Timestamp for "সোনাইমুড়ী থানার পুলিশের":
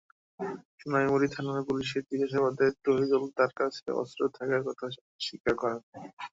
0.79-2.03